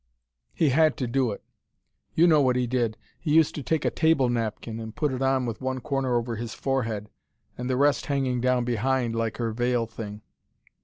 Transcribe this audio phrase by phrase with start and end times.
[0.51, 1.43] He had to do it.
[2.15, 2.97] You know what he did.
[3.19, 6.37] He used to take a table napkin, and put it on with one corner over
[6.37, 7.07] his forehead,
[7.55, 10.23] and the rest hanging down behind, like her veil thing.